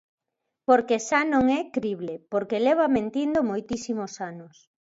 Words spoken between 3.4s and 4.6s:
moitísimos anos.